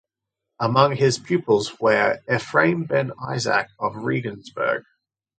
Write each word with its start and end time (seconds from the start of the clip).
Among 0.59 0.95
his 0.95 1.19
pupils 1.19 1.75
where 1.79 2.23
Ephraim 2.27 2.85
ben 2.85 3.11
Isaac 3.21 3.67
of 3.79 3.95
Regensburg. 3.97 4.83